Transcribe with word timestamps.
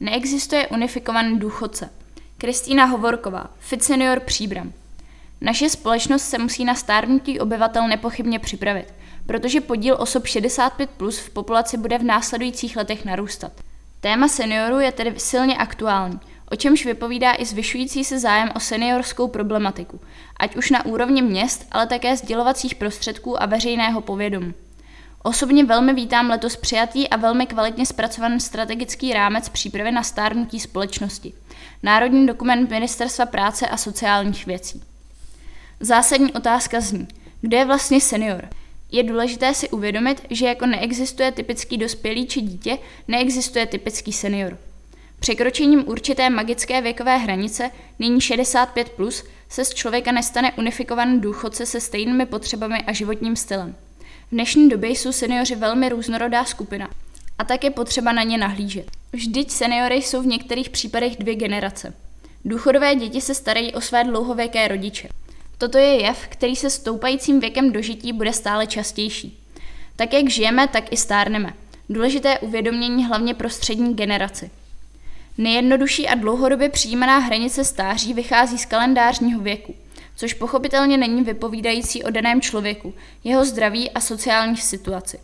Neexistuje 0.00 0.68
unifikovaný 0.68 1.38
důchodce. 1.38 1.90
Kristýna 2.38 2.84
Hovorková, 2.84 3.50
Fit 3.58 3.84
Senior 3.84 4.20
Příbram. 4.20 4.72
Naše 5.40 5.70
společnost 5.70 6.22
se 6.22 6.38
musí 6.38 6.64
na 6.64 6.74
stárnutí 6.74 7.40
obyvatel 7.40 7.88
nepochybně 7.88 8.38
připravit, 8.38 8.94
protože 9.26 9.60
podíl 9.60 9.96
osob 9.98 10.26
65 10.26 10.90
plus 10.90 11.18
v 11.18 11.30
populaci 11.30 11.76
bude 11.76 11.98
v 11.98 12.02
následujících 12.02 12.76
letech 12.76 13.04
narůstat. 13.04 13.52
Téma 14.00 14.28
seniorů 14.28 14.80
je 14.80 14.92
tedy 14.92 15.14
silně 15.16 15.56
aktuální, 15.56 16.20
o 16.50 16.56
čemž 16.56 16.86
vypovídá 16.86 17.32
i 17.38 17.44
zvyšující 17.44 18.04
se 18.04 18.18
zájem 18.18 18.50
o 18.56 18.60
seniorskou 18.60 19.28
problematiku, 19.28 20.00
ať 20.36 20.56
už 20.56 20.70
na 20.70 20.86
úrovni 20.86 21.22
měst, 21.22 21.66
ale 21.72 21.86
také 21.86 22.16
sdělovacích 22.16 22.74
prostředků 22.74 23.42
a 23.42 23.46
veřejného 23.46 24.00
povědomí. 24.00 24.54
Osobně 25.22 25.64
velmi 25.64 25.94
vítám 25.94 26.30
letos 26.30 26.56
přijatý 26.56 27.08
a 27.08 27.16
velmi 27.16 27.46
kvalitně 27.46 27.86
zpracovaný 27.86 28.40
strategický 28.40 29.12
rámec 29.12 29.48
přípravy 29.48 29.92
na 29.92 30.02
stárnutí 30.02 30.60
společnosti. 30.60 31.32
Národní 31.82 32.26
dokument 32.26 32.70
Ministerstva 32.70 33.26
práce 33.26 33.68
a 33.68 33.76
sociálních 33.76 34.46
věcí. 34.46 34.82
Zásadní 35.80 36.32
otázka 36.32 36.80
zní, 36.80 37.08
kdo 37.40 37.56
je 37.56 37.64
vlastně 37.64 38.00
senior? 38.00 38.48
Je 38.92 39.02
důležité 39.02 39.54
si 39.54 39.68
uvědomit, 39.70 40.22
že 40.30 40.46
jako 40.46 40.66
neexistuje 40.66 41.32
typický 41.32 41.78
dospělý 41.78 42.26
či 42.26 42.40
dítě, 42.40 42.78
neexistuje 43.08 43.66
typický 43.66 44.12
senior. 44.12 44.58
Překročením 45.20 45.88
určité 45.88 46.30
magické 46.30 46.80
věkové 46.82 47.16
hranice, 47.16 47.70
nyní 47.98 48.18
65+, 48.18 48.84
plus, 48.84 49.24
se 49.48 49.64
z 49.64 49.74
člověka 49.74 50.12
nestane 50.12 50.52
unifikovaný 50.52 51.20
důchodce 51.20 51.66
se 51.66 51.80
stejnými 51.80 52.26
potřebami 52.26 52.82
a 52.86 52.92
životním 52.92 53.36
stylem. 53.36 53.74
V 54.28 54.30
dnešní 54.30 54.68
době 54.68 54.90
jsou 54.90 55.12
seniori 55.12 55.54
velmi 55.54 55.88
různorodá 55.88 56.44
skupina 56.44 56.90
a 57.38 57.44
tak 57.44 57.64
je 57.64 57.70
potřeba 57.70 58.12
na 58.12 58.22
ně 58.22 58.38
nahlížet. 58.38 58.90
Vždyť 59.12 59.50
seniory 59.50 59.94
jsou 59.94 60.22
v 60.22 60.26
některých 60.26 60.70
případech 60.70 61.16
dvě 61.16 61.34
generace. 61.34 61.94
Důchodové 62.44 62.94
děti 62.94 63.20
se 63.20 63.34
starají 63.34 63.74
o 63.74 63.80
své 63.80 64.04
dlouhověké 64.04 64.68
rodiče. 64.68 65.08
Toto 65.58 65.78
je 65.78 66.02
jev, 66.02 66.28
který 66.28 66.56
se 66.56 66.70
stoupajícím 66.70 67.40
věkem 67.40 67.72
dožití 67.72 68.12
bude 68.12 68.32
stále 68.32 68.66
častější. 68.66 69.38
Tak 69.96 70.12
jak 70.12 70.30
žijeme, 70.30 70.68
tak 70.68 70.92
i 70.92 70.96
stárneme. 70.96 71.54
Důležité 71.88 72.38
uvědomění 72.38 73.06
hlavně 73.06 73.34
pro 73.34 73.50
střední 73.50 73.94
generaci. 73.94 74.50
Nejjednodušší 75.38 76.08
a 76.08 76.14
dlouhodobě 76.14 76.68
přijímaná 76.68 77.18
hranice 77.18 77.64
stáří 77.64 78.14
vychází 78.14 78.58
z 78.58 78.66
kalendářního 78.66 79.40
věku, 79.40 79.74
což 80.18 80.34
pochopitelně 80.34 80.96
není 80.96 81.22
vypovídající 81.22 82.02
o 82.04 82.10
daném 82.10 82.40
člověku, 82.40 82.94
jeho 83.24 83.44
zdraví 83.44 83.90
a 83.90 84.00
sociální 84.00 84.56
situaci. 84.56 85.18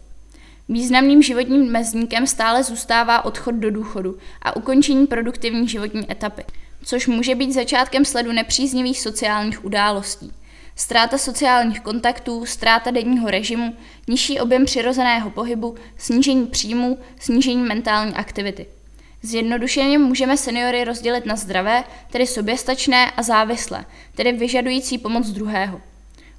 Významným 0.68 1.22
životním 1.22 1.72
mezníkem 1.72 2.26
stále 2.26 2.62
zůstává 2.62 3.24
odchod 3.24 3.54
do 3.54 3.70
důchodu 3.70 4.18
a 4.42 4.56
ukončení 4.56 5.06
produktivní 5.06 5.68
životní 5.68 6.12
etapy, 6.12 6.44
což 6.84 7.06
může 7.06 7.34
být 7.34 7.52
začátkem 7.52 8.04
sledu 8.04 8.32
nepříznivých 8.32 9.00
sociálních 9.00 9.64
událostí. 9.64 10.32
Ztráta 10.76 11.18
sociálních 11.18 11.80
kontaktů, 11.80 12.46
ztráta 12.46 12.90
denního 12.90 13.30
režimu, 13.30 13.76
nižší 14.08 14.40
objem 14.40 14.64
přirozeného 14.64 15.30
pohybu, 15.30 15.74
snížení 15.98 16.46
příjmů, 16.46 16.98
snížení 17.20 17.62
mentální 17.62 18.14
aktivity. 18.14 18.66
Zjednodušeně 19.24 19.98
můžeme 19.98 20.36
seniory 20.36 20.84
rozdělit 20.84 21.26
na 21.26 21.36
zdravé, 21.36 21.84
tedy 22.10 22.26
soběstačné 22.26 23.10
a 23.10 23.22
závislé, 23.22 23.84
tedy 24.14 24.32
vyžadující 24.32 24.98
pomoc 24.98 25.28
druhého. 25.28 25.80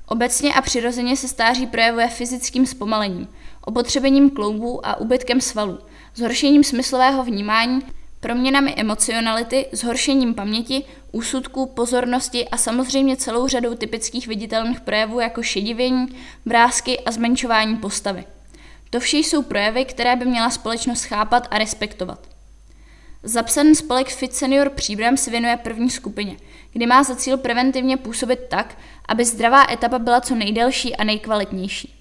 Obecně 0.08 0.54
a 0.54 0.62
přirozeně 0.62 1.18
se 1.18 1.28
stáří 1.28 1.68
projevuje 1.68 2.08
fyzickým 2.08 2.66
zpomalením, 2.66 3.28
opotřebením 3.62 4.30
kloubů 4.30 4.88
a 4.88 5.00
ubytkem 5.00 5.42
svalů, 5.42 5.80
zhoršením 6.16 6.64
smyslového 6.64 7.24
vnímání, 7.24 7.82
proměnami 8.20 8.74
emocionality, 8.78 9.66
zhoršením 9.72 10.34
paměti, 10.34 10.84
úsudku, 11.12 11.66
pozornosti 11.66 12.50
a 12.50 12.58
samozřejmě 12.58 13.18
celou 13.18 13.48
řadou 13.48 13.76
typických 13.76 14.28
viditelných 14.28 14.82
projevů 14.82 15.20
jako 15.20 15.44
šedivění, 15.44 16.08
vrázky 16.46 17.00
a 17.00 17.12
zmenšování 17.12 17.78
postavy. 17.78 18.26
To 18.90 19.00
vše 19.00 19.18
jsou 19.18 19.42
projevy, 19.42 19.86
které 19.86 20.16
by 20.16 20.26
měla 20.26 20.50
společnost 20.50 21.04
chápat 21.04 21.48
a 21.52 21.58
respektovat. 21.58 22.35
Zapsaný 23.28 23.76
spolek 23.76 24.10
Fit 24.10 24.36
Senior 24.36 24.70
Příbram 24.70 25.18
se 25.18 25.32
věnuje 25.32 25.58
první 25.58 25.90
skupině, 25.90 26.38
kdy 26.74 26.86
má 26.86 27.04
za 27.04 27.16
cíl 27.16 27.38
preventivně 27.38 27.98
působit 27.98 28.40
tak, 28.50 28.78
aby 29.08 29.26
zdravá 29.26 29.72
etapa 29.72 30.00
byla 30.00 30.22
co 30.22 30.36
nejdelší 30.36 30.96
a 30.96 31.04
nejkvalitnější. 31.04 31.94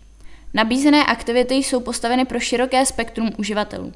Nabízené 0.54 1.04
aktivity 1.04 1.54
jsou 1.54 1.80
postaveny 1.80 2.24
pro 2.24 2.40
široké 2.40 2.86
spektrum 2.86 3.30
uživatelů. 3.38 3.92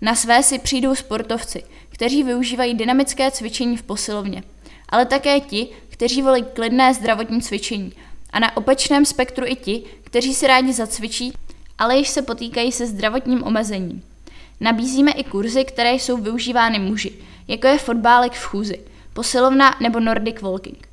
Na 0.00 0.14
své 0.14 0.42
si 0.42 0.58
přijdou 0.58 0.94
sportovci, 0.94 1.64
kteří 1.88 2.22
využívají 2.22 2.74
dynamické 2.74 3.30
cvičení 3.30 3.76
v 3.76 3.82
posilovně, 3.82 4.42
ale 4.88 5.06
také 5.06 5.40
ti, 5.40 5.68
kteří 5.88 6.22
volí 6.22 6.44
klidné 6.52 6.94
zdravotní 6.94 7.42
cvičení 7.42 7.92
a 8.30 8.38
na 8.38 8.56
opačném 8.56 9.04
spektru 9.04 9.46
i 9.46 9.56
ti, 9.56 9.82
kteří 10.04 10.34
si 10.34 10.46
rádi 10.46 10.72
zacvičí, 10.72 11.32
ale 11.78 11.96
již 11.96 12.08
se 12.08 12.22
potýkají 12.22 12.72
se 12.72 12.86
zdravotním 12.86 13.44
omezením. 13.44 14.02
Nabízíme 14.62 15.12
i 15.12 15.24
kurzy, 15.24 15.64
které 15.64 15.92
jsou 15.92 16.16
využívány 16.16 16.78
muži, 16.78 17.12
jako 17.48 17.66
je 17.66 17.78
fotbálek 17.78 18.32
v 18.32 18.44
chůzi, 18.44 18.80
posilovna 19.12 19.74
nebo 19.80 20.00
Nordic 20.00 20.40
Walking. 20.40 20.88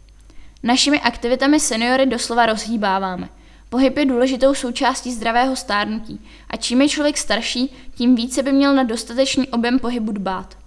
Našimi 0.63 1.01
aktivitami 1.01 1.59
seniory 1.59 2.05
doslova 2.05 2.45
rozhýbáváme. 2.45 3.29
Pohyb 3.69 3.97
je 3.97 4.05
důležitou 4.05 4.53
součástí 4.53 5.13
zdravého 5.13 5.55
stárnutí 5.55 6.21
a 6.49 6.57
čím 6.57 6.81
je 6.81 6.89
člověk 6.89 7.17
starší, 7.17 7.73
tím 7.95 8.15
více 8.15 8.43
by 8.43 8.51
měl 8.51 8.75
na 8.75 8.83
dostatečný 8.83 9.47
objem 9.47 9.79
pohybu 9.79 10.11
dbát. 10.11 10.57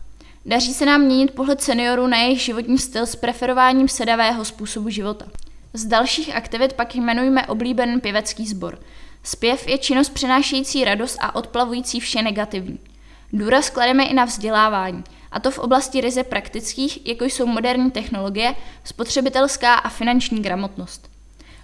Daří 0.46 0.74
se 0.74 0.86
nám 0.86 1.00
měnit 1.00 1.30
pohled 1.30 1.62
seniorů 1.62 2.06
na 2.06 2.16
jejich 2.16 2.40
životní 2.40 2.78
styl 2.78 3.06
s 3.06 3.16
preferováním 3.16 3.88
sedavého 3.88 4.44
způsobu 4.44 4.88
života. 4.88 5.26
Z 5.72 5.84
dalších 5.84 6.34
aktivit 6.34 6.72
pak 6.72 6.94
jmenujeme 6.94 7.46
oblíbený 7.46 8.00
pěvecký 8.00 8.46
sbor. 8.46 8.78
Zpěv 9.22 9.68
je 9.68 9.78
činnost 9.78 10.08
přinášející 10.08 10.84
radost 10.84 11.16
a 11.20 11.34
odplavující 11.34 12.00
vše 12.00 12.22
negativní. 12.22 12.78
Důraz 13.32 13.70
klademe 13.70 14.04
i 14.04 14.14
na 14.14 14.24
vzdělávání, 14.24 15.04
a 15.32 15.40
to 15.40 15.50
v 15.50 15.58
oblasti 15.58 16.00
ryze 16.00 16.24
praktických, 16.24 17.06
jako 17.06 17.24
jsou 17.24 17.46
moderní 17.46 17.90
technologie, 17.90 18.54
spotřebitelská 18.84 19.74
a 19.74 19.88
finanční 19.88 20.42
gramotnost. 20.42 21.10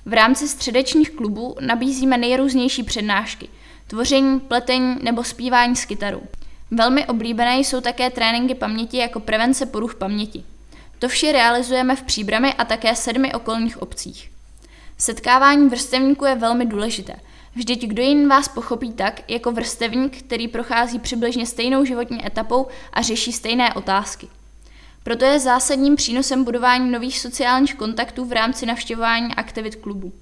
V 0.07 0.13
rámci 0.13 0.49
středečních 0.49 1.11
klubů 1.11 1.57
nabízíme 1.61 2.19
nejrůznější 2.19 2.83
přednášky, 2.83 3.49
tvoření, 3.87 4.41
pletení 4.41 4.97
nebo 5.03 5.25
zpívání 5.25 5.77
s 5.77 5.85
kytarou. 5.85 6.23
Velmi 6.71 7.07
oblíbené 7.07 7.59
jsou 7.59 7.81
také 7.81 8.11
tréninky 8.11 8.55
paměti 8.55 8.97
jako 8.97 9.21
prevence 9.21 9.67
poruch 9.67 9.95
paměti. 9.95 10.45
To 10.99 11.09
vše 11.09 11.33
realizujeme 11.33 11.97
v 11.97 12.03
Příbrami 12.03 12.55
a 12.55 12.65
také 12.65 12.95
sedmi 12.95 13.35
okolních 13.35 13.83
obcích. 13.83 14.31
Setkávání 14.99 15.69
vrstevníků 15.69 16.25
je 16.25 16.35
velmi 16.35 16.67
důležité– 16.67 17.17
Vždyť 17.59 17.87
kdo 17.87 18.03
jen 18.03 18.29
vás 18.29 18.49
pochopí 18.49 18.93
tak, 18.93 19.31
jako 19.31 19.53
vrstevník, 19.53 20.19
který 20.19 20.49
prochází 20.49 20.99
přibližně 20.99 21.47
stejnou 21.47 21.85
životní 21.85 22.27
etapou 22.27 22.67
a 22.93 23.03
řeší 23.03 23.33
stejné 23.33 23.75
otázky. 23.75 24.29
Proto 25.03 25.25
je 25.25 25.41
zásadním 25.41 25.97
přínosem 25.97 26.45
budování 26.45 26.91
nových 26.91 27.19
sociálních 27.19 27.75
kontaktů 27.75 28.25
v 28.25 28.33
rámci 28.33 28.67
navštěvování 28.67 29.35
aktivit 29.35 29.77
klubu. 29.77 30.13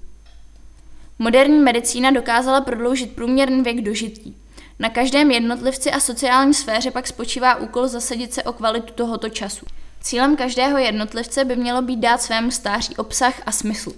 Moderní 1.19 1.59
medicína 1.59 2.11
dokázala 2.11 2.61
prodloužit 2.61 3.15
průměrný 3.15 3.61
věk 3.61 3.81
dožití. 3.81 4.37
Na 4.79 4.89
každém 4.89 5.31
jednotlivci 5.31 5.91
a 5.91 5.99
sociální 5.99 6.53
sféře 6.53 6.91
pak 6.91 7.07
spočívá 7.07 7.55
úkol 7.55 7.87
zasadit 7.87 8.33
se 8.33 8.43
o 8.43 8.53
kvalitu 8.53 8.93
tohoto 8.93 9.29
času. 9.29 9.65
Cílem 10.01 10.35
každého 10.35 10.77
jednotlivce 10.77 11.45
by 11.45 11.55
mělo 11.55 11.81
být 11.81 11.99
dát 11.99 12.21
svému 12.21 12.51
stáří 12.51 12.95
obsah 12.95 13.41
a 13.45 13.51
smysl. 13.51 13.93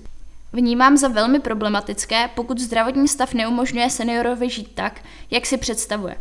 Vnímám 0.53 0.97
za 0.97 1.07
velmi 1.07 1.39
problematické, 1.39 2.29
pokud 2.35 2.59
zdravotní 2.59 3.07
stav 3.07 3.33
neumožňuje 3.33 3.89
seniorovi 3.89 4.49
žít 4.49 4.71
tak, 4.75 5.01
jak 5.31 5.45
si 5.45 5.57
představuje. 5.57 6.15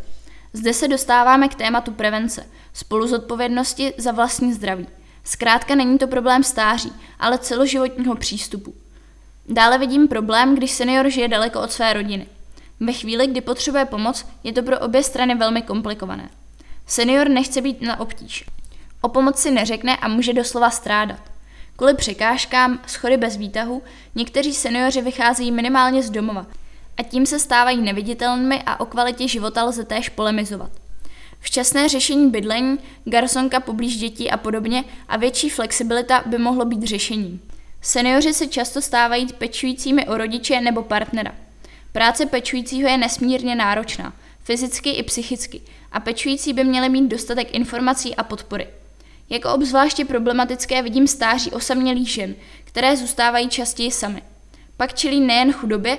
Zde 0.52 0.72
se 0.72 0.88
dostáváme 0.88 1.48
k 1.48 1.54
tématu 1.54 1.92
prevence, 1.92 2.46
spolu 2.72 3.06
z 3.06 3.12
odpovědnosti 3.12 3.94
za 3.98 4.12
vlastní 4.12 4.52
zdraví. 4.52 4.86
Zkrátka 5.24 5.74
není 5.74 5.98
to 5.98 6.06
problém 6.06 6.44
stáří, 6.44 6.92
ale 7.20 7.38
celoživotního 7.38 8.14
přístupu. 8.14 8.74
Dále 9.48 9.78
vidím 9.78 10.08
problém, 10.08 10.54
když 10.54 10.70
senior 10.70 11.10
žije 11.10 11.28
daleko 11.28 11.60
od 11.60 11.72
své 11.72 11.92
rodiny. 11.92 12.26
Ve 12.80 12.92
chvíli, 12.92 13.26
kdy 13.26 13.40
potřebuje 13.40 13.84
pomoc, 13.84 14.26
je 14.44 14.52
to 14.52 14.62
pro 14.62 14.78
obě 14.78 15.02
strany 15.02 15.34
velmi 15.34 15.62
komplikované. 15.62 16.28
Senior 16.86 17.28
nechce 17.28 17.60
být 17.60 17.82
na 17.82 18.00
obtíž. 18.00 18.44
O 19.00 19.08
pomoci 19.08 19.50
neřekne 19.50 19.96
a 19.96 20.08
může 20.08 20.32
doslova 20.32 20.70
strádat. 20.70 21.20
Kvůli 21.78 21.94
překážkám, 21.94 22.80
schody 22.86 23.16
bez 23.16 23.36
výtahu, 23.36 23.82
někteří 24.14 24.54
seniori 24.54 25.02
vycházejí 25.02 25.52
minimálně 25.52 26.02
z 26.02 26.10
domova 26.10 26.46
a 26.96 27.02
tím 27.02 27.26
se 27.26 27.38
stávají 27.38 27.82
neviditelnými 27.82 28.62
a 28.66 28.80
o 28.80 28.86
kvalitě 28.86 29.28
života 29.28 29.64
lze 29.64 29.84
též 29.84 30.08
polemizovat. 30.08 30.70
Včasné 31.40 31.88
řešení 31.88 32.30
bydlení, 32.30 32.78
garsonka 33.04 33.60
poblíž 33.60 33.96
dětí 33.96 34.30
a 34.30 34.36
podobně 34.36 34.84
a 35.08 35.16
větší 35.16 35.50
flexibilita 35.50 36.22
by 36.26 36.38
mohlo 36.38 36.64
být 36.64 36.82
řešením. 36.82 37.40
Seniori 37.82 38.34
se 38.34 38.46
často 38.46 38.80
stávají 38.80 39.26
pečujícími 39.26 40.06
o 40.06 40.16
rodiče 40.16 40.60
nebo 40.60 40.82
partnera. 40.82 41.34
Práce 41.92 42.26
pečujícího 42.26 42.88
je 42.88 42.98
nesmírně 42.98 43.54
náročná. 43.54 44.12
fyzicky 44.44 44.90
i 44.90 45.02
psychicky, 45.02 45.60
a 45.92 46.00
pečující 46.00 46.52
by 46.52 46.64
měly 46.64 46.88
mít 46.88 47.08
dostatek 47.08 47.54
informací 47.54 48.16
a 48.16 48.22
podpory. 48.22 48.66
Jako 49.30 49.54
obzvláště 49.54 50.04
problematické 50.04 50.82
vidím 50.82 51.06
stáří 51.06 51.50
osamělých 51.50 52.08
žen, 52.08 52.34
které 52.64 52.96
zůstávají 52.96 53.48
častěji 53.48 53.90
samy. 53.90 54.22
Pak 54.76 54.94
čelí 54.94 55.20
nejen 55.20 55.52
chudobě, 55.52 55.98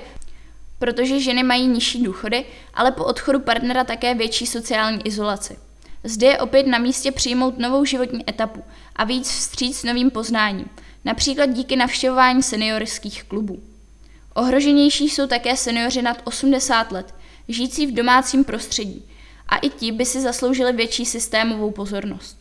protože 0.78 1.20
ženy 1.20 1.42
mají 1.42 1.66
nižší 1.66 2.02
důchody, 2.02 2.44
ale 2.74 2.92
po 2.92 3.04
odchodu 3.04 3.40
partnera 3.40 3.84
také 3.84 4.14
větší 4.14 4.46
sociální 4.46 5.06
izolaci. 5.06 5.56
Zde 6.04 6.26
je 6.26 6.38
opět 6.38 6.66
na 6.66 6.78
místě 6.78 7.12
přijmout 7.12 7.58
novou 7.58 7.84
životní 7.84 8.30
etapu 8.30 8.64
a 8.96 9.04
víc 9.04 9.30
vstříc 9.30 9.84
novým 9.84 10.10
poznáním, 10.10 10.70
například 11.04 11.46
díky 11.46 11.76
navštěvování 11.76 12.42
seniorských 12.42 13.24
klubů. 13.24 13.62
Ohroženější 14.34 15.08
jsou 15.08 15.26
také 15.26 15.56
seniori 15.56 16.02
nad 16.02 16.22
80 16.24 16.92
let, 16.92 17.14
žijící 17.48 17.86
v 17.86 17.94
domácím 17.94 18.44
prostředí, 18.44 19.04
a 19.48 19.56
i 19.56 19.68
ti 19.68 19.92
by 19.92 20.06
si 20.06 20.20
zasloužili 20.20 20.72
větší 20.72 21.04
systémovou 21.06 21.70
pozornost. 21.70 22.39